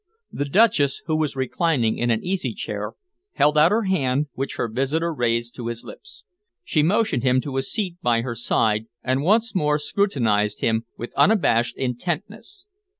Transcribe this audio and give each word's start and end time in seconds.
The 0.31 0.45
Duchess, 0.45 1.03
who 1.05 1.15
was 1.15 1.35
reclining 1.35 1.99
in 1.99 2.09
an 2.09 2.23
easy 2.23 2.55
chair, 2.55 2.93
held 3.33 3.55
out 3.55 3.69
her 3.71 3.83
hand, 3.83 4.29
which 4.33 4.55
her 4.55 4.67
visitor 4.67 5.13
raised 5.13 5.53
to 5.57 5.67
his 5.67 5.83
lips. 5.83 6.23
She 6.63 6.81
motioned 6.81 7.21
him 7.21 7.39
to 7.41 7.57
a 7.57 7.61
seat 7.61 7.97
by 8.01 8.21
her 8.21 8.33
side 8.33 8.87
and 9.03 9.21
once 9.21 9.53
more 9.53 9.77
scrutinised 9.77 10.61
him 10.61 10.85
with 10.97 11.13
unabashed 11.15 11.77
intentness. 11.77 12.65